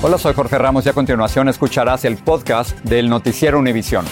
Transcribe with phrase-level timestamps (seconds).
[0.00, 4.04] Hola, soy Jorge Ramos y a continuación escucharás el podcast del Noticiero Univisión.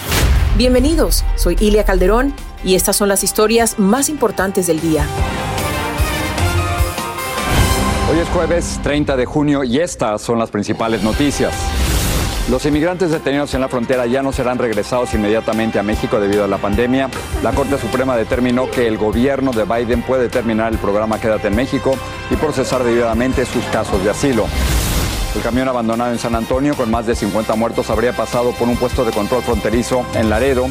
[0.57, 5.05] Bienvenidos, soy Ilia Calderón y estas son las historias más importantes del día.
[8.11, 11.53] Hoy es jueves 30 de junio y estas son las principales noticias.
[12.49, 16.49] Los inmigrantes detenidos en la frontera ya no serán regresados inmediatamente a México debido a
[16.49, 17.09] la pandemia.
[17.43, 21.55] La Corte Suprema determinó que el gobierno de Biden puede terminar el programa Quédate en
[21.55, 21.95] México
[22.29, 24.47] y procesar debidamente sus casos de asilo.
[25.37, 28.75] El camión abandonado en San Antonio con más de 50 muertos habría pasado por un
[28.75, 30.65] puesto de control fronterizo en Laredo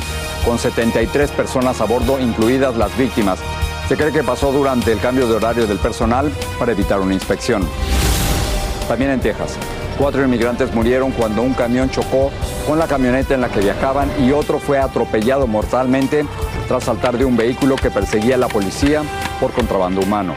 [0.45, 3.39] con 73 personas a bordo, incluidas las víctimas.
[3.89, 7.63] Se cree que pasó durante el cambio de horario del personal para evitar una inspección.
[8.89, 9.57] También en Texas,
[9.99, 12.33] cuatro inmigrantes murieron cuando un camión chocó
[12.67, 16.27] con la camioneta en la que viajaban y otro fue atropellado mortalmente
[16.67, 19.05] tras saltar de un vehículo que perseguía a la policía
[19.39, 20.35] por contrabando humano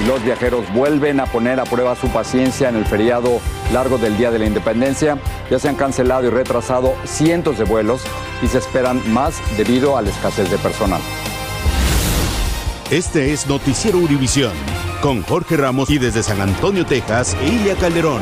[0.00, 3.40] y los viajeros vuelven a poner a prueba su paciencia en el feriado
[3.72, 5.18] largo del Día de la Independencia.
[5.50, 8.02] Ya se han cancelado y retrasado cientos de vuelos
[8.42, 11.00] y se esperan más debido a la escasez de personal.
[12.90, 14.52] Este es Noticiero Univisión
[15.00, 18.20] con Jorge Ramos y desde San Antonio, Texas, Ilia Calderón.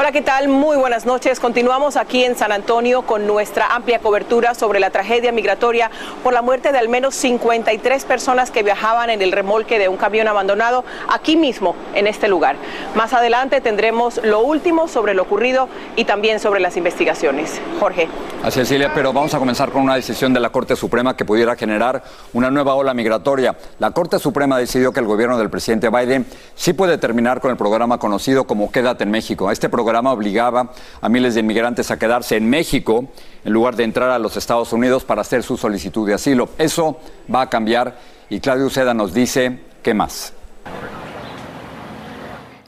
[0.00, 0.46] Hola, ¿qué tal?
[0.46, 1.40] Muy buenas noches.
[1.40, 5.90] Continuamos aquí en San Antonio con nuestra amplia cobertura sobre la tragedia migratoria
[6.22, 9.96] por la muerte de al menos 53 personas que viajaban en el remolque de un
[9.96, 12.54] camión abandonado aquí mismo, en este lugar.
[12.94, 17.60] Más adelante tendremos lo último sobre lo ocurrido y también sobre las investigaciones.
[17.80, 18.06] Jorge.
[18.40, 21.56] Así es, pero vamos a comenzar con una decisión de la Corte Suprema que pudiera
[21.56, 23.56] generar una nueva ola migratoria.
[23.78, 27.56] La Corte Suprema decidió que el gobierno del presidente Biden sí puede terminar con el
[27.56, 29.50] programa conocido como Quédate en México.
[29.50, 33.06] Este programa programa obligaba a miles de inmigrantes a quedarse en México
[33.42, 36.50] en lugar de entrar a los Estados Unidos para hacer su solicitud de asilo.
[36.58, 36.98] Eso
[37.34, 37.96] va a cambiar
[38.28, 40.34] y Claudio Uceda nos dice qué más.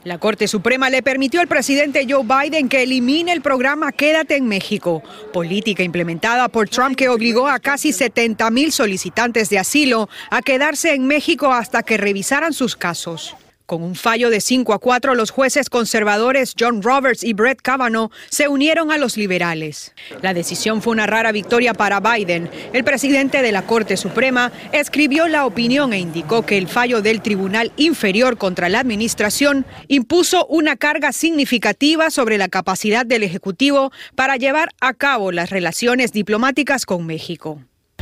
[0.03, 4.47] La Corte Suprema le permitió al presidente Joe Biden que elimine el programa Quédate en
[4.47, 10.41] México, política implementada por Trump que obligó a casi 70 mil solicitantes de asilo a
[10.41, 13.35] quedarse en México hasta que revisaran sus casos.
[13.71, 18.11] Con un fallo de 5 a 4, los jueces conservadores John Roberts y Brett Kavanaugh
[18.27, 19.93] se unieron a los liberales.
[20.21, 22.49] La decisión fue una rara victoria para Biden.
[22.73, 27.21] El presidente de la Corte Suprema escribió la opinión e indicó que el fallo del
[27.21, 34.35] Tribunal Inferior contra la Administración impuso una carga significativa sobre la capacidad del Ejecutivo para
[34.35, 37.61] llevar a cabo las relaciones diplomáticas con México.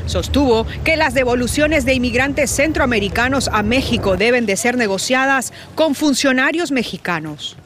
[0.09, 6.71] Sostuvo que las devoluciones de inmigrantes centroamericanos a México deben de ser negociadas con funcionarios
[6.71, 7.57] mexicanos.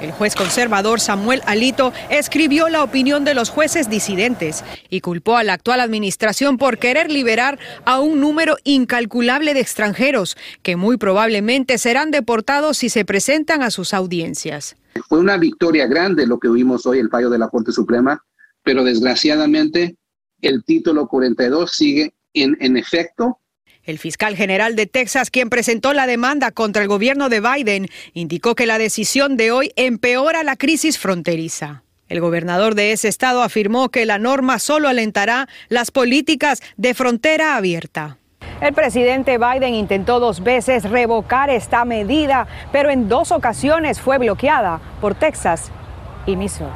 [0.00, 5.44] El juez conservador Samuel Alito escribió la opinión de los jueces disidentes y culpó a
[5.44, 11.78] la actual administración por querer liberar a un número incalculable de extranjeros que muy probablemente
[11.78, 14.74] serán deportados si se presentan a sus audiencias.
[15.08, 18.24] Fue una victoria grande lo que vimos hoy, el fallo de la Corte Suprema,
[18.64, 19.96] pero desgraciadamente
[20.42, 23.38] el título 42 sigue en, en efecto
[23.84, 28.54] el fiscal general de Texas, quien presentó la demanda contra el gobierno de Biden, indicó
[28.54, 31.82] que la decisión de hoy empeora la crisis fronteriza.
[32.08, 37.56] El gobernador de ese estado afirmó que la norma solo alentará las políticas de frontera
[37.56, 38.18] abierta.
[38.60, 44.80] El presidente Biden intentó dos veces revocar esta medida, pero en dos ocasiones fue bloqueada
[45.00, 45.72] por Texas
[46.26, 46.70] y Missouri.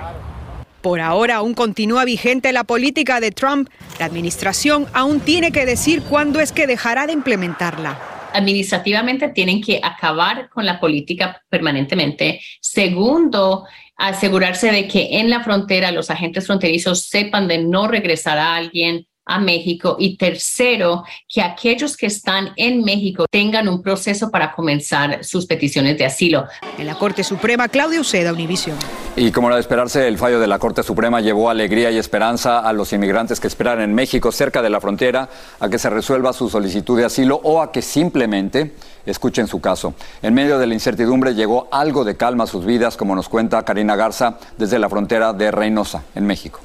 [0.87, 3.69] Por ahora aún continúa vigente la política de Trump.
[3.99, 7.99] La administración aún tiene que decir cuándo es que dejará de implementarla
[8.33, 12.41] administrativamente tienen que acabar con la política permanentemente.
[12.61, 13.65] Segundo,
[13.97, 19.07] asegurarse de que en la frontera los agentes fronterizos sepan de no regresar a alguien
[19.27, 25.25] a México y tercero, que aquellos que están en México tengan un proceso para comenzar
[25.25, 26.47] sus peticiones de asilo.
[26.79, 28.77] En la Corte Suprema, Claudio Uceda, Univision.
[29.17, 32.61] Y como era de esperarse, el fallo de la Corte Suprema llevó alegría y esperanza
[32.61, 36.33] a los inmigrantes que esperan en México, cerca de la frontera, a que se resuelva
[36.33, 39.95] su solicitud de asilo o a que simplemente escuchen su caso.
[40.23, 43.65] En medio de la incertidumbre llegó algo de calma a sus vidas, como nos cuenta
[43.65, 46.61] Karina Garza desde la frontera de Reynosa, en México.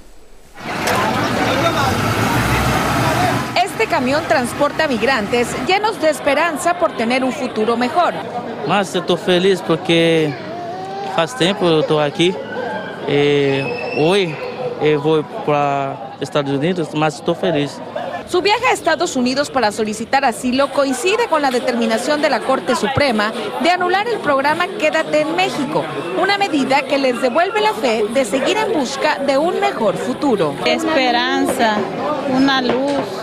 [3.91, 8.13] Camión transporta migrantes llenos de esperanza por tener un futuro mejor.
[8.65, 10.33] Más estoy feliz porque
[11.17, 12.33] hace tiempo estoy aquí.
[13.09, 14.33] Eh, hoy
[14.81, 17.81] eh, voy para Estados Unidos, más estoy feliz.
[18.29, 22.77] Su viaje a Estados Unidos para solicitar asilo coincide con la determinación de la Corte
[22.77, 25.83] Suprema de anular el programa Quédate en México,
[26.17, 30.55] una medida que les devuelve la fe de seguir en busca de un mejor futuro.
[30.65, 31.75] Esperanza,
[32.33, 33.20] una luz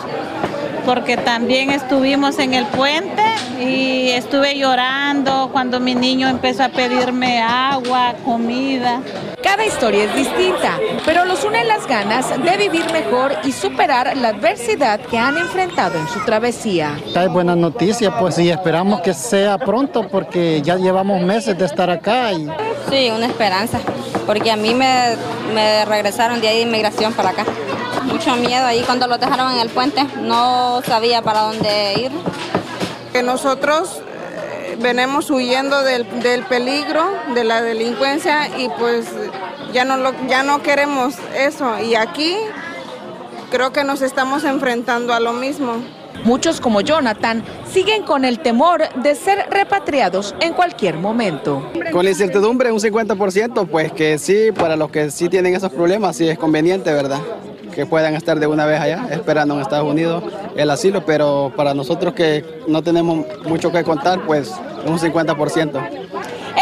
[0.88, 3.22] porque también estuvimos en el puente
[3.60, 9.02] y estuve llorando cuando mi niño empezó a pedirme agua, comida.
[9.42, 14.28] Cada historia es distinta, pero los une las ganas de vivir mejor y superar la
[14.28, 16.98] adversidad que han enfrentado en su travesía.
[17.14, 21.90] Hay buena noticia, pues, y esperamos que sea pronto porque ya llevamos meses de estar
[21.90, 22.32] acá.
[22.32, 22.48] Y...
[22.88, 23.78] Sí, una esperanza,
[24.24, 25.16] porque a mí me,
[25.52, 27.44] me regresaron de ahí de inmigración para acá.
[28.18, 32.10] Mucho miedo ahí cuando lo dejaron en el puente, no sabía para dónde ir.
[33.12, 39.06] Que nosotros eh, venimos huyendo del, del, peligro, de la delincuencia y pues
[39.72, 41.78] ya no, lo, ya no queremos eso.
[41.78, 42.34] Y aquí
[43.52, 45.76] creo que nos estamos enfrentando a lo mismo.
[46.24, 51.70] Muchos como Jonathan siguen con el temor de ser repatriados en cualquier momento.
[51.92, 56.16] Con la incertidumbre un 50%, pues que sí, para los que sí tienen esos problemas,
[56.16, 57.20] sí es conveniente, ¿verdad?
[57.74, 60.24] Que puedan estar de una vez allá esperando en Estados Unidos
[60.56, 64.52] el asilo, pero para nosotros que no tenemos mucho que contar, pues
[64.86, 66.08] un 50%.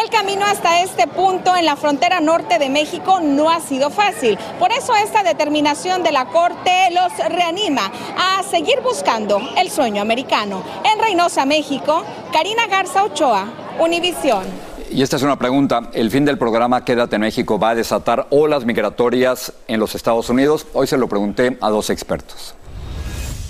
[0.02, 4.38] El camino hasta este punto en la frontera norte de México no ha sido fácil.
[4.58, 10.62] Por eso esta determinación de la Corte los reanima a seguir buscando el sueño americano.
[10.84, 13.46] En Reynosa, México, Karina Garza Ochoa,
[13.78, 14.75] Univisión.
[14.90, 15.90] Y esta es una pregunta.
[15.92, 20.28] ¿El fin del programa Quédate en México va a desatar olas migratorias en los Estados
[20.30, 20.66] Unidos?
[20.72, 22.54] Hoy se lo pregunté a dos expertos.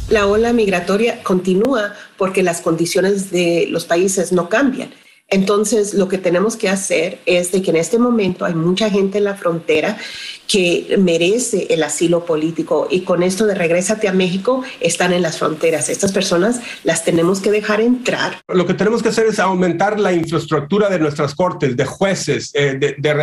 [0.09, 4.91] La ola migratoria continúa porque las condiciones de los países no cambian.
[5.29, 9.19] Entonces, lo que tenemos que hacer es de que en este momento hay mucha gente
[9.19, 9.99] en la frontera
[10.47, 15.39] que merece el asilo político y con esto de regrésate a México están en las
[15.39, 15.89] fronteras.
[15.89, 18.41] Estas personas las tenemos que dejar entrar.
[18.47, 22.79] Lo que tenemos que hacer es aumentar la infraestructura de nuestras cortes, de jueces, eh,
[22.97, 23.15] de,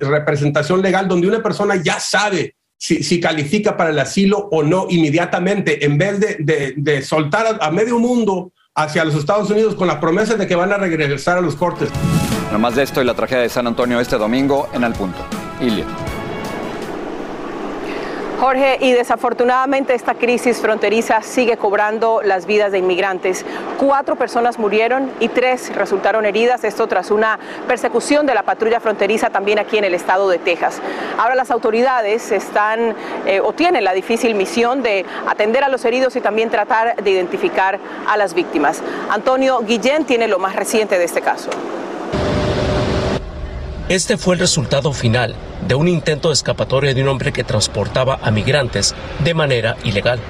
[0.00, 5.84] representación legal, donde una persona ya sabe si, califica para el asilo o no inmediatamente,
[5.84, 10.46] en vez de, soltar a medio mundo hacia los Estados Unidos con la promesa de
[10.46, 11.90] que van a regresar a los cortes.
[12.50, 15.18] No más de esto y la tragedia de San Antonio este domingo en Al Punto.
[15.60, 15.84] Ilia.
[18.42, 23.46] Jorge, y desafortunadamente esta crisis fronteriza sigue cobrando las vidas de inmigrantes.
[23.78, 29.30] Cuatro personas murieron y tres resultaron heridas, esto tras una persecución de la patrulla fronteriza
[29.30, 30.80] también aquí en el estado de Texas.
[31.18, 32.96] Ahora las autoridades están
[33.26, 37.10] eh, o tienen la difícil misión de atender a los heridos y también tratar de
[37.12, 37.78] identificar
[38.08, 38.82] a las víctimas.
[39.08, 41.48] Antonio Guillén tiene lo más reciente de este caso.
[43.88, 45.36] Este fue el resultado final
[45.66, 48.94] de un intento de escapatoria de un hombre que transportaba a migrantes
[49.24, 50.20] de manera ilegal.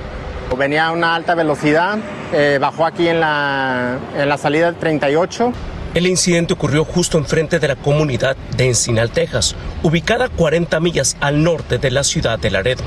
[0.56, 1.98] Venía a una alta velocidad,
[2.32, 5.52] eh, bajó aquí en la, en la salida 38.
[5.94, 11.42] El incidente ocurrió justo enfrente de la comunidad de Encinal, Texas, ubicada 40 millas al
[11.42, 12.82] norte de la ciudad de Laredo.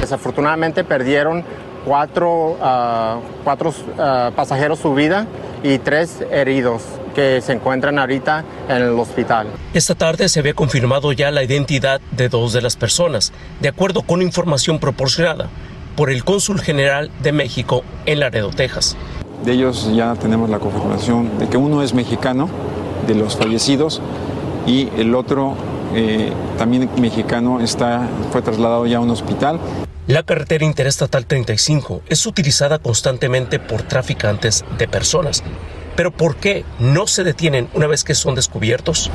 [0.00, 1.44] Desafortunadamente perdieron
[1.84, 5.26] cuatro, ah, cuatro ah, pasajeros su vida
[5.62, 9.48] y tres heridos que se encuentran ahorita en el hospital.
[9.74, 14.02] Esta tarde se había confirmado ya la identidad de dos de las personas, de acuerdo
[14.02, 15.48] con información proporcionada
[15.96, 18.96] por el cónsul general de México en Laredo, Texas.
[19.44, 22.48] De ellos ya tenemos la confirmación de que uno es mexicano,
[23.06, 24.00] de los fallecidos,
[24.66, 25.56] y el otro
[25.94, 29.58] eh, también mexicano está, fue trasladado ya a un hospital.
[30.06, 35.42] La carretera interestatal 35 es utilizada constantemente por traficantes de personas.
[35.96, 39.10] Pero ¿por qué no se detienen una vez que son descubiertos?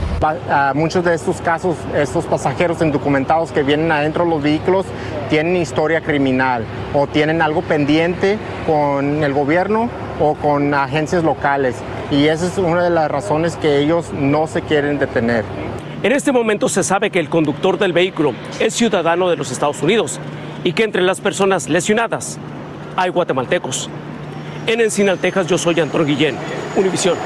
[0.76, 4.86] muchos de estos casos, estos pasajeros indocumentados que vienen adentro de los vehículos
[5.30, 11.76] tienen historia criminal o tienen algo pendiente con el gobierno o con agencias locales.
[12.12, 15.44] Y esa es una de las razones que ellos no se quieren detener.
[16.04, 19.82] En este momento se sabe que el conductor del vehículo es ciudadano de los Estados
[19.82, 20.20] Unidos
[20.64, 22.38] y que entre las personas lesionadas
[22.96, 23.90] hay guatemaltecos.
[24.68, 26.38] En Texas, yo soy Antonio Guillén,
[26.76, 27.18] Univisión.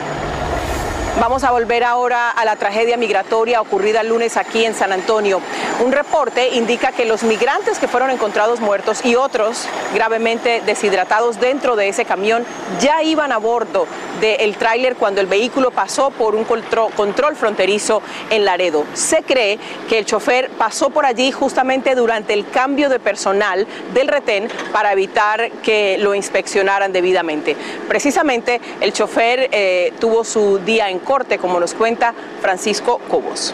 [1.20, 5.42] Vamos a volver ahora a la tragedia migratoria ocurrida el lunes aquí en San Antonio.
[5.84, 11.76] Un reporte indica que los migrantes que fueron encontrados muertos y otros gravemente deshidratados dentro
[11.76, 12.46] de ese camión
[12.80, 13.88] ya iban a bordo
[14.22, 18.86] del tráiler cuando el vehículo pasó por un control fronterizo en Laredo.
[18.94, 19.60] Se cree
[19.90, 24.94] que el chofer pasó por allí justamente durante el cambio de personal del retén para
[24.94, 27.58] evitar que lo inspeccionaran debidamente.
[27.88, 33.54] Precisamente el chofer eh, tuvo su día en corte, como nos cuenta Francisco Cobos.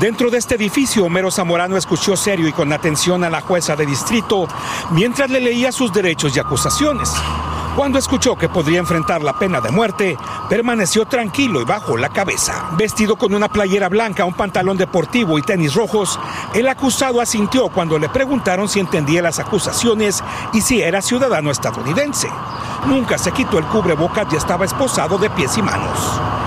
[0.00, 3.84] Dentro de este edificio, Homero Zamorano escuchó serio y con atención a la jueza de
[3.84, 4.48] distrito
[4.92, 7.12] mientras le leía sus derechos y acusaciones.
[7.76, 10.16] Cuando escuchó que podría enfrentar la pena de muerte,
[10.48, 12.70] permaneció tranquilo y bajó la cabeza.
[12.78, 16.18] Vestido con una playera blanca, un pantalón deportivo y tenis rojos,
[16.54, 22.28] el acusado asintió cuando le preguntaron si entendía las acusaciones y si era ciudadano estadounidense.
[22.86, 26.39] Nunca se quitó el cubrebocas y estaba esposado de pies y manos.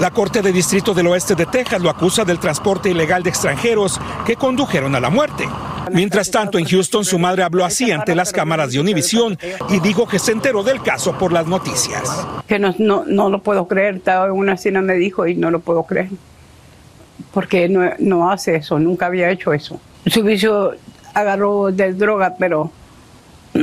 [0.00, 4.00] La Corte de Distrito del Oeste de Texas lo acusa del transporte ilegal de extranjeros
[4.24, 5.46] que condujeron a la muerte.
[5.92, 9.36] Mientras tanto, en Houston su madre habló así ante las cámaras de Univisión
[9.68, 12.26] y dijo que se enteró del caso por las noticias.
[12.48, 15.50] Que no, no, no lo puedo creer, estaba en una cena me dijo y no
[15.50, 16.08] lo puedo creer.
[17.34, 19.78] Porque no, no hace eso, nunca había hecho eso.
[20.06, 20.76] Su vicio
[21.12, 22.72] agarró de droga, pero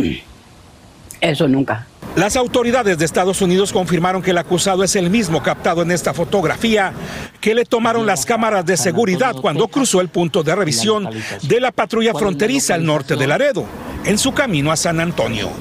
[1.20, 1.88] eso nunca.
[2.18, 6.16] Las autoridades de Estados Unidos confirmaron que el acusado es el mismo captado en esta
[6.16, 6.92] fotografía
[7.40, 11.08] que le tomaron las cámaras de seguridad cuando cruzó el punto de revisión
[11.44, 13.66] de la patrulla fronteriza al norte de Laredo,
[14.08, 15.52] en su camino a San Antonio.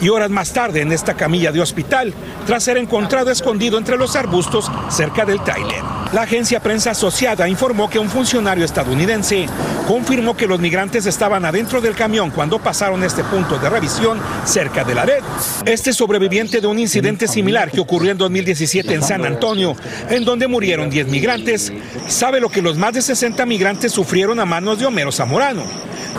[0.00, 2.14] Y horas más tarde, en esta camilla de hospital,
[2.46, 5.82] tras ser encontrado escondido entre los arbustos cerca del tráiler.
[6.12, 9.46] La agencia Prensa Asociada informó que un funcionario estadounidense
[9.88, 14.84] confirmó que los migrantes estaban adentro del camión cuando pasaron este punto de revisión cerca
[14.84, 15.26] de Laredo.
[15.64, 19.74] Este sobreviviente de un incidente similar que ocurrió en 2017 en San Antonio,
[20.08, 21.72] en donde murieron 10 migrantes,
[22.08, 25.64] sabe lo que los más de 60 migrantes sufrieron a manos de Homero Zamorano.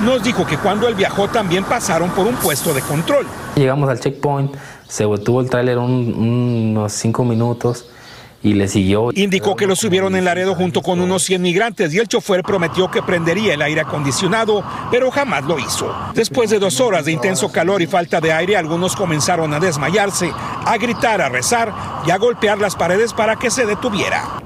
[0.04, 3.26] Nos dijo que cuando él viajó también pasaron por un puesto de control.
[3.56, 4.56] Llegamos al checkpoint,
[4.88, 7.90] se detuvo el tráiler unos 5 minutos
[8.44, 9.10] y le siguió.
[9.14, 12.92] Indicó que lo subieron en Laredo junto con unos 100 migrantes y el chofer prometió
[12.92, 15.94] que prendería el aire acondicionado, pero jamás lo hizo.
[16.14, 20.32] Después de dos horas de intenso calor y falta de aire, algunos comenzaron a desmayarse,
[20.66, 21.74] a gritar, a rezar
[22.06, 24.44] y a golpear las paredes para que se detuviera.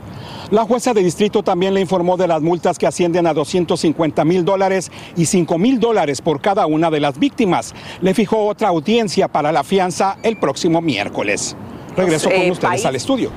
[0.52, 4.44] La jueza de distrito también le informó de las multas que ascienden a 250 mil
[4.44, 7.74] dólares y 5 mil dólares por cada una de las víctimas.
[8.02, 11.56] Le fijó otra audiencia para la fianza el próximo miércoles.
[11.96, 13.32] Regreso con Eh, ustedes al estudio.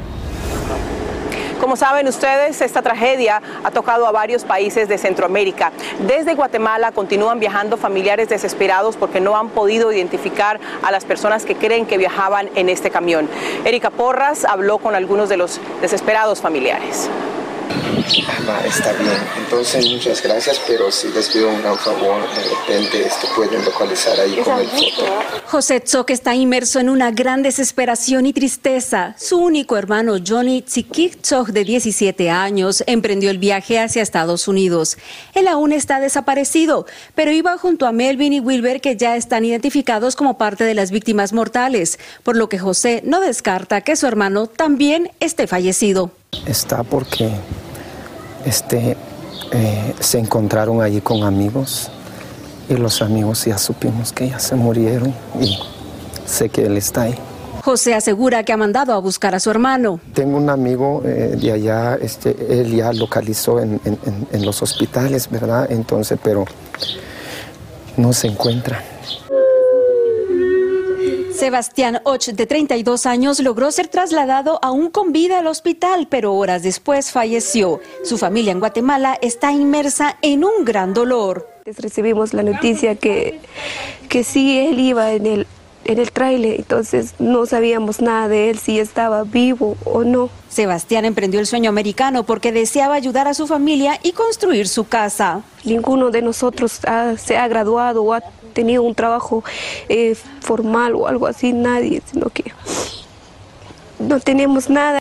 [1.61, 5.73] Como saben ustedes, esta tragedia ha tocado a varios países de Centroamérica.
[6.07, 11.55] Desde Guatemala continúan viajando familiares desesperados porque no han podido identificar a las personas que
[11.55, 13.29] creen que viajaban en este camión.
[13.65, 17.09] Erika Porras habló con algunos de los desesperados familiares.
[18.47, 19.17] Ah, está bien.
[19.39, 24.19] Entonces, muchas gracias, pero si les pido un gran favor, de repente este, pueden localizar
[24.21, 25.07] ahí con el foto.
[25.47, 29.15] José Tzok está inmerso en una gran desesperación y tristeza.
[29.19, 34.99] Su único hermano Johnny Tsikik Tzok, de 17 años, emprendió el viaje hacia Estados Unidos.
[35.35, 40.17] Él aún está desaparecido, pero iba junto a Melvin y Wilber, que ya están identificados
[40.17, 44.47] como parte de las víctimas mortales, por lo que José no descarta que su hermano
[44.47, 46.11] también esté fallecido.
[46.47, 47.31] Está porque
[48.45, 48.97] este,
[49.53, 51.91] eh, se encontraron allí con amigos
[52.69, 55.59] y los amigos ya supimos que ya se murieron y
[56.27, 57.15] sé que él está ahí.
[57.63, 59.99] José asegura que ha mandado a buscar a su hermano.
[60.13, 64.61] Tengo un amigo eh, de allá, este, él ya localizó en, en- en- en los
[64.61, 65.71] hospitales, ¿verdad?
[65.71, 66.45] Entonces, pero
[67.97, 68.83] no se encuentra.
[71.35, 76.63] Sebastián Och, de 32 años, logró ser trasladado aún con vida al hospital, pero horas
[76.63, 77.81] después falleció.
[78.05, 81.49] Su familia en Guatemala está inmersa en un gran dolor.
[81.67, 83.41] Recibimos la noticia que,
[84.09, 85.47] que sí, él iba en el,
[85.87, 90.31] en el tráiler, entonces no sabíamos nada de él, si estaba vivo o no.
[90.49, 95.43] Sebastián emprendió el sueño americano porque deseaba ayudar a su familia y construir su casa.
[95.65, 98.23] Ninguno de nosotros ha- se ha graduado o ha
[98.55, 99.45] tenido un trabajo
[99.89, 102.53] eh, formal o algo así, nadie, sino que
[103.99, 105.01] no tenemos nada.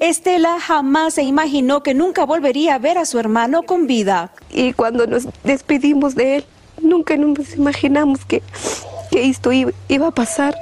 [0.00, 4.32] Estela jamás se imaginó que nunca volvería a ver a su hermano con vida.
[4.50, 6.44] Y cuando nos despedimos de él,
[6.80, 8.42] nunca nos imaginamos que,
[9.10, 10.54] que esto iba, iba a pasar.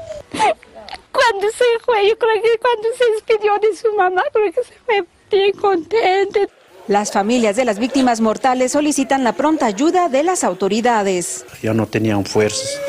[1.13, 4.75] Cuando se fue, yo creo que cuando se despidió de su mamá, creo que se
[4.85, 6.41] fue bien contenta.
[6.89, 11.45] Las familias de las víctimas mortales solicitan la pronta ayuda de las autoridades.
[11.63, 12.81] ya no tenían fuerzas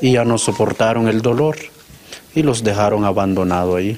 [0.00, 1.56] y ya no soportaron el dolor
[2.34, 3.96] y los dejaron abandonados ahí.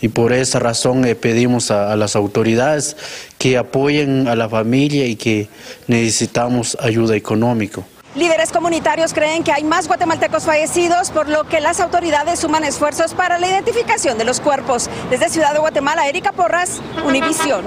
[0.00, 2.96] Y por esa razón eh, pedimos a, a las autoridades
[3.38, 5.48] que apoyen a la familia y que
[5.88, 7.82] necesitamos ayuda económica.
[8.14, 13.14] Líderes comunitarios creen que hay más guatemaltecos fallecidos, por lo que las autoridades suman esfuerzos
[13.14, 14.88] para la identificación de los cuerpos.
[15.10, 17.64] Desde Ciudad de Guatemala, Erika Porras, Univisión.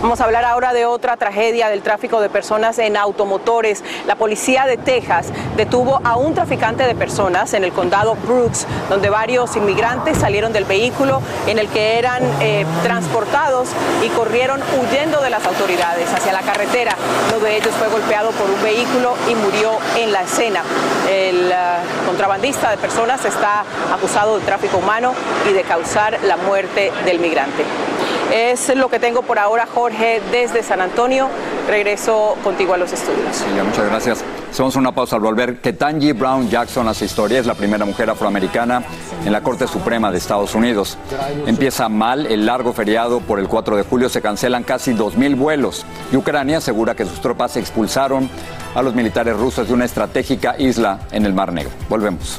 [0.00, 3.82] Vamos a hablar ahora de otra tragedia del tráfico de personas en automotores.
[4.06, 9.10] La policía de Texas detuvo a un traficante de personas en el condado Brooks, donde
[9.10, 13.70] varios inmigrantes salieron del vehículo en el que eran eh, transportados
[14.06, 16.94] y corrieron huyendo de las autoridades hacia la carretera.
[17.30, 20.62] Uno de ellos fue golpeado por un vehículo y murió en la escena.
[21.10, 25.12] El uh, contrabandista de personas está acusado de tráfico humano
[25.50, 27.64] y de causar la muerte del migrante.
[28.32, 31.28] Es lo que tengo por ahora, Jorge, desde San Antonio.
[31.68, 33.44] Regreso contigo a los estudios.
[33.64, 34.24] Muchas gracias.
[34.50, 35.60] Hacemos una pausa al volver.
[35.60, 38.82] Ketanji Brown Jackson hace historia, es la primera mujer afroamericana
[39.24, 40.98] en la Corte Suprema de Estados Unidos.
[41.46, 45.84] Empieza mal el largo feriado por el 4 de julio, se cancelan casi 2.000 vuelos
[46.12, 48.30] y Ucrania asegura que sus tropas expulsaron
[48.74, 51.72] a los militares rusos de una estratégica isla en el Mar Negro.
[51.88, 52.38] Volvemos.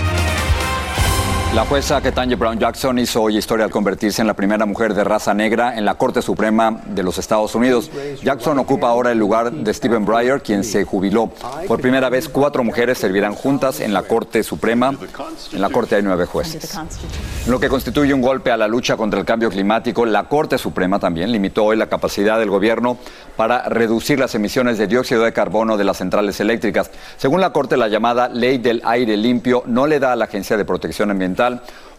[1.53, 5.03] La jueza Ketanji Brown Jackson hizo hoy historia al convertirse en la primera mujer de
[5.03, 7.91] raza negra en la Corte Suprema de los Estados Unidos.
[8.23, 11.29] Jackson ocupa ahora el lugar de Stephen Breyer, quien se jubiló.
[11.67, 14.93] Por primera vez, cuatro mujeres servirán juntas en la Corte Suprema.
[15.51, 16.79] En la Corte hay nueve jueces.
[17.47, 20.99] Lo que constituye un golpe a la lucha contra el cambio climático, la Corte Suprema
[20.99, 22.97] también limitó hoy la capacidad del gobierno
[23.35, 26.91] para reducir las emisiones de dióxido de carbono de las centrales eléctricas.
[27.17, 30.55] Según la Corte, la llamada Ley del Aire Limpio no le da a la Agencia
[30.55, 31.40] de Protección Ambiental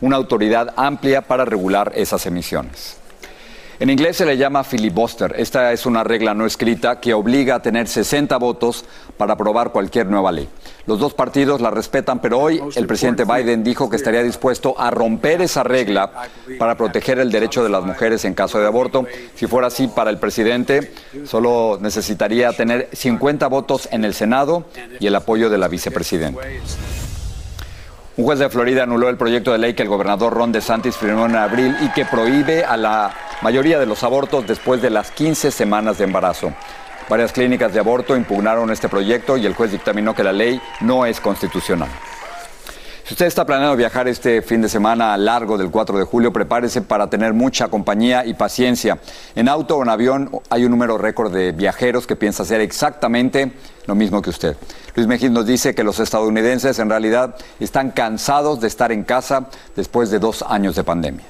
[0.01, 3.03] una autoridad amplia para regular esas emisiones.
[3.83, 5.35] En inglés se le llama filibuster.
[5.37, 8.85] Esta es una regla no escrita que obliga a tener 60 votos
[9.17, 10.49] para aprobar cualquier nueva ley.
[10.87, 14.93] Los dos partidos la respetan, pero hoy el presidente Biden dijo que estaría dispuesto a
[14.93, 16.13] romper esa regla
[16.61, 19.05] para proteger el derecho de las mujeres en caso de aborto.
[19.35, 20.93] Si fuera así para el presidente,
[21.25, 24.65] solo necesitaría tener 50 votos en el Senado
[25.01, 26.41] y el apoyo de la vicepresidenta.
[28.15, 31.25] Un juez de Florida anuló el proyecto de ley que el gobernador Ron DeSantis firmó
[31.25, 35.51] en abril y que prohíbe a la mayoría de los abortos después de las 15
[35.51, 36.53] semanas de embarazo.
[37.09, 41.07] Varias clínicas de aborto impugnaron este proyecto y el juez dictaminó que la ley no
[41.07, 41.89] es constitucional.
[43.05, 46.83] Si usted está planeando viajar este fin de semana largo del 4 de julio, prepárese
[46.83, 48.99] para tener mucha compañía y paciencia.
[49.35, 53.53] En auto o en avión hay un número récord de viajeros que piensa hacer exactamente
[53.87, 54.57] lo mismo que usted.
[54.95, 59.47] Luis Mejín nos dice que los estadounidenses en realidad están cansados de estar en casa
[59.75, 61.25] después de dos años de pandemia.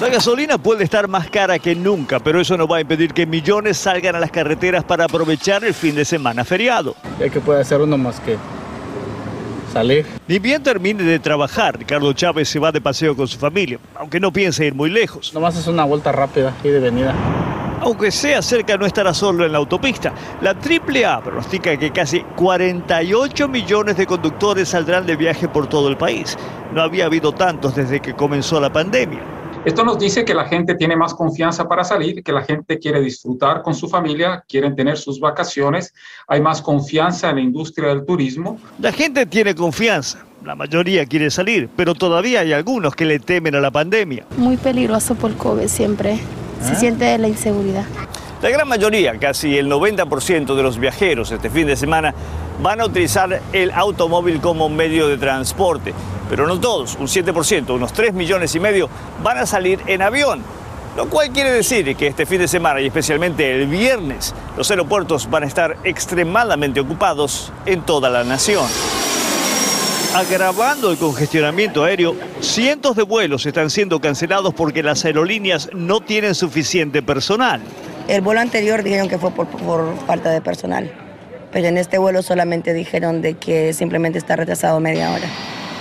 [0.00, 3.26] La gasolina puede estar más cara que nunca, pero eso no va a impedir que
[3.26, 6.96] millones salgan a las carreteras para aprovechar el fin de semana feriado.
[7.24, 8.36] ¿Y qué puede hacer uno más que
[9.72, 10.06] salir?
[10.26, 14.18] Ni bien termine de trabajar, Ricardo Chávez se va de paseo con su familia, aunque
[14.18, 15.32] no piense ir muy lejos.
[15.34, 17.14] Nomás es una vuelta rápida y de venida.
[17.84, 20.14] Aunque sea cerca, no estará solo en la autopista.
[20.40, 25.96] La AAA pronostica que casi 48 millones de conductores saldrán de viaje por todo el
[25.96, 26.38] país.
[26.72, 29.18] No había habido tantos desde que comenzó la pandemia.
[29.64, 33.00] Esto nos dice que la gente tiene más confianza para salir, que la gente quiere
[33.00, 35.92] disfrutar con su familia, quieren tener sus vacaciones,
[36.28, 38.60] hay más confianza en la industria del turismo.
[38.78, 43.56] La gente tiene confianza, la mayoría quiere salir, pero todavía hay algunos que le temen
[43.56, 44.24] a la pandemia.
[44.36, 46.20] Muy peligroso por COVID siempre,
[46.62, 47.84] se siente la inseguridad.
[48.42, 52.12] La gran mayoría, casi el 90% de los viajeros este fin de semana,
[52.60, 55.94] van a utilizar el automóvil como medio de transporte.
[56.28, 58.88] Pero no todos, un 7%, unos 3 millones y medio,
[59.22, 60.42] van a salir en avión.
[60.96, 65.30] Lo cual quiere decir que este fin de semana y especialmente el viernes, los aeropuertos
[65.30, 68.66] van a estar extremadamente ocupados en toda la nación.
[70.14, 76.34] Agravando el congestionamiento aéreo, cientos de vuelos están siendo cancelados porque las aerolíneas no tienen
[76.34, 77.62] suficiente personal.
[78.08, 80.92] El vuelo anterior dijeron que fue por, por falta de personal,
[81.50, 85.26] pero en este vuelo solamente dijeron de que simplemente está retrasado media hora.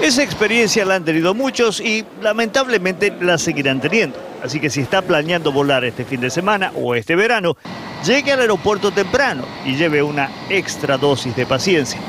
[0.01, 4.17] Esa experiencia la han tenido muchos y lamentablemente la seguirán teniendo.
[4.41, 7.57] Así que si está planeando volar este fin de semana o este verano,
[8.05, 11.99] llegue al aeropuerto temprano y lleve una extra dosis de paciencia.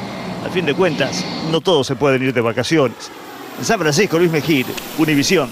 [0.44, 3.11] Al fin de cuentas, no todos se pueden ir de vacaciones.
[3.62, 4.66] San Francisco, Luis Mejir,
[4.98, 5.50] Univisión.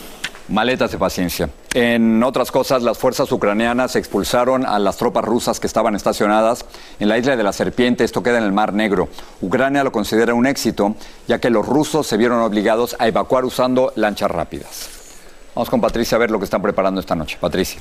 [0.48, 1.48] Maletas de paciencia.
[1.74, 6.64] En otras cosas, las fuerzas ucranianas expulsaron a las tropas rusas que estaban estacionadas
[6.98, 8.02] en la isla de la Serpiente.
[8.02, 9.08] Esto queda en el Mar Negro.
[9.40, 10.96] Ucrania lo considera un éxito,
[11.28, 14.88] ya que los rusos se vieron obligados a evacuar usando lanchas rápidas.
[15.54, 17.38] Vamos con Patricia a ver lo que están preparando esta noche.
[17.40, 17.80] Patricia.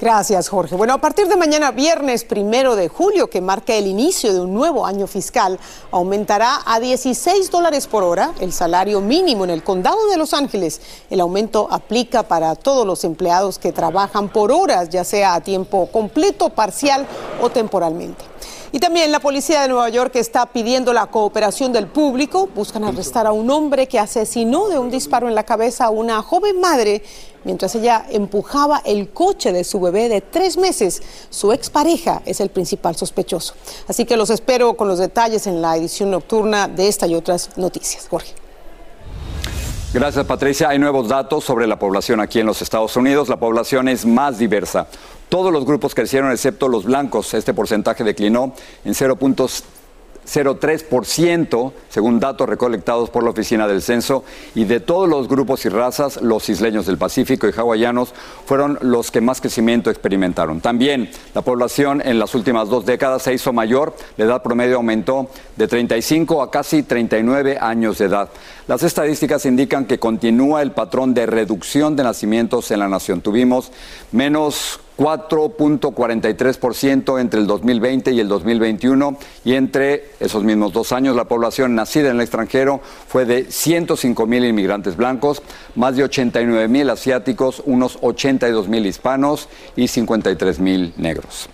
[0.00, 0.76] Gracias, Jorge.
[0.76, 4.54] Bueno, a partir de mañana, viernes primero de julio, que marca el inicio de un
[4.54, 5.58] nuevo año fiscal,
[5.90, 10.80] aumentará a 16 dólares por hora el salario mínimo en el condado de Los Ángeles.
[11.10, 15.88] El aumento aplica para todos los empleados que trabajan por horas, ya sea a tiempo
[15.90, 17.04] completo, parcial
[17.42, 18.37] o temporalmente.
[18.70, 22.48] Y también la policía de Nueva York está pidiendo la cooperación del público.
[22.54, 26.22] Buscan arrestar a un hombre que asesinó de un disparo en la cabeza a una
[26.22, 27.02] joven madre
[27.44, 31.02] mientras ella empujaba el coche de su bebé de tres meses.
[31.30, 33.54] Su expareja es el principal sospechoso.
[33.86, 37.56] Así que los espero con los detalles en la edición nocturna de esta y otras
[37.56, 38.06] noticias.
[38.08, 38.34] Jorge.
[39.94, 40.68] Gracias, Patricia.
[40.68, 43.30] Hay nuevos datos sobre la población aquí en los Estados Unidos.
[43.30, 44.86] La población es más diversa.
[45.28, 47.34] Todos los grupos crecieron excepto los blancos.
[47.34, 49.62] Este porcentaje declinó en 0.5
[50.28, 55.68] 0,3% según datos recolectados por la Oficina del Censo y de todos los grupos y
[55.70, 58.12] razas, los isleños del Pacífico y hawaianos
[58.44, 60.60] fueron los que más crecimiento experimentaron.
[60.60, 65.30] También la población en las últimas dos décadas se hizo mayor, la edad promedio aumentó
[65.56, 68.28] de 35 a casi 39 años de edad.
[68.66, 73.22] Las estadísticas indican que continúa el patrón de reducción de nacimientos en la nación.
[73.22, 73.72] Tuvimos
[74.12, 81.24] menos 4.43% entre el 2020 y el 2021 y entre esos mismos dos años la
[81.24, 85.40] población nacida en el extranjero fue de 105 mil inmigrantes blancos,
[85.76, 91.48] más de 89 mil asiáticos, unos 82 mil hispanos y 53 mil negros.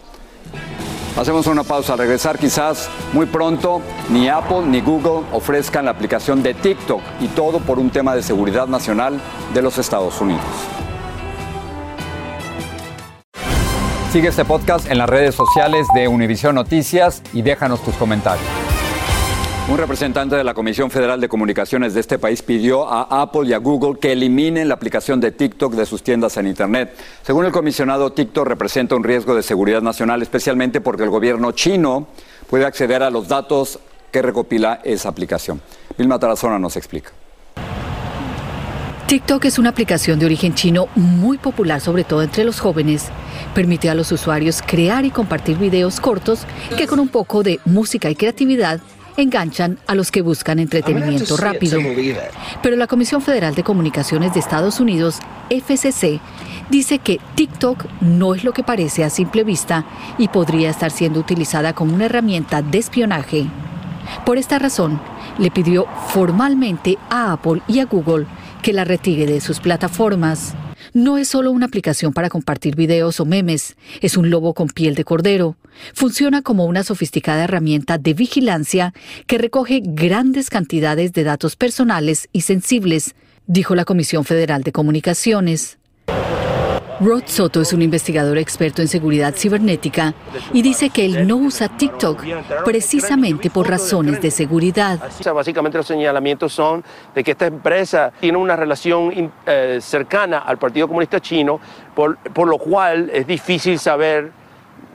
[1.17, 1.93] Hacemos una pausa.
[1.93, 3.81] Al regresar, quizás muy pronto
[4.11, 8.23] ni Apple ni Google ofrezcan la aplicación de TikTok y todo por un tema de
[8.23, 9.21] seguridad nacional
[9.53, 10.43] de los Estados Unidos.
[14.15, 18.47] Sigue este podcast en las redes sociales de Univision Noticias y déjanos tus comentarios.
[19.69, 23.55] Un representante de la Comisión Federal de Comunicaciones de este país pidió a Apple y
[23.55, 26.95] a Google que eliminen la aplicación de TikTok de sus tiendas en Internet.
[27.23, 32.07] Según el comisionado, TikTok representa un riesgo de seguridad nacional, especialmente porque el gobierno chino
[32.49, 33.81] puede acceder a los datos
[34.13, 35.61] que recopila esa aplicación.
[35.99, 37.11] Vilma Tarazona nos explica.
[39.07, 43.11] TikTok es una aplicación de origen chino muy popular, sobre todo entre los jóvenes.
[43.55, 46.47] Permite a los usuarios crear y compartir videos cortos
[46.79, 48.81] que con un poco de música y creatividad
[49.19, 51.79] enganchan a los que buscan entretenimiento rápido.
[52.63, 55.19] Pero la Comisión Federal de Comunicaciones de Estados Unidos,
[55.51, 56.19] FCC,
[56.71, 59.85] dice que TikTok no es lo que parece a simple vista
[60.17, 63.47] y podría estar siendo utilizada como una herramienta de espionaje.
[64.25, 64.99] Por esta razón,
[65.39, 68.27] le pidió formalmente a Apple y a Google
[68.65, 70.55] que la retire de sus plataformas.
[70.95, 74.95] No es solo una aplicación para compartir videos o memes, es un lobo con piel
[74.95, 75.57] de cordero.
[75.93, 78.95] Funciona como una sofisticada herramienta de vigilancia
[79.27, 83.15] que recoge grandes cantidades de datos personales y sensibles,
[83.47, 85.77] dijo la Comisión Federal de Comunicaciones.
[87.01, 90.15] Rod Soto es un investigador experto en seguridad cibernética
[90.53, 92.23] y dice que él no usa TikTok
[92.65, 94.99] precisamente por razones de seguridad.
[95.35, 100.87] Básicamente los señalamientos son de que esta empresa tiene una relación eh, cercana al Partido
[100.87, 101.61] Comunista Chino,
[101.95, 104.31] por, por lo cual es difícil saber,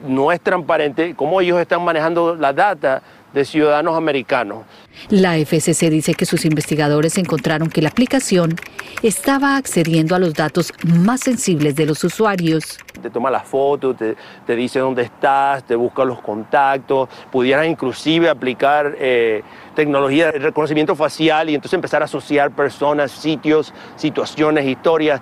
[0.08, 3.02] no es transparente cómo ellos están manejando la data
[3.34, 4.66] de ciudadanos americanos.
[5.10, 8.56] La FCC dice que sus investigadores encontraron que la aplicación
[9.02, 12.78] estaba accediendo a los datos más sensibles de los usuarios.
[13.02, 18.96] Te toma las fotos, te, dice dónde estás, te busca los contactos, pudieras inclusive aplicar
[19.00, 19.42] eh,
[19.74, 25.22] tecnología de reconocimiento facial y entonces empezar a asociar personas, sitios, situaciones, historias.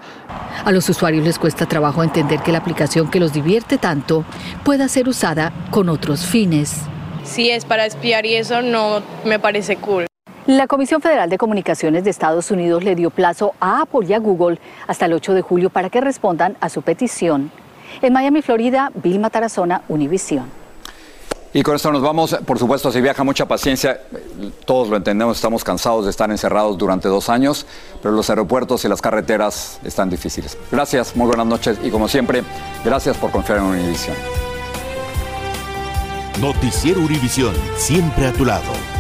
[0.66, 4.26] A los usuarios les cuesta trabajo entender que la aplicación que los divierte tanto
[4.64, 6.88] pueda ser usada con otros fines
[7.28, 10.08] si es para espiar y eso no me parece cool.
[10.48, 14.20] La Comisión Federal de Comunicaciones de Estados Unidos le dio plazo a Apple y a
[14.20, 17.52] Google hasta el 8 de julio para que respondan a su petición.
[18.02, 20.46] En Miami, Florida, Vilma Tarazona, Univisión.
[21.54, 22.36] Y con esto nos vamos.
[22.46, 24.00] Por supuesto, si viaja, mucha paciencia.
[24.66, 27.66] Todos lo entendemos, estamos cansados de estar encerrados durante dos años,
[28.02, 30.58] pero los aeropuertos y las carreteras están difíciles.
[30.72, 32.44] Gracias, muy buenas noches y como siempre,
[32.86, 34.16] gracias por confiar en Univisión.
[36.40, 38.97] Noticiero Univisión, siempre a tu lado.